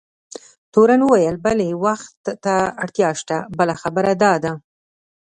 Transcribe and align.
تورن 0.71 1.01
وویل: 1.05 1.35
بلي، 1.45 1.69
وخت 1.85 2.15
ته 2.43 2.53
اړتیا 2.83 3.09
شته، 3.19 3.37
بله 3.57 3.73
خبره 3.81 4.11
دا 4.23 4.33
ده. 4.43 4.51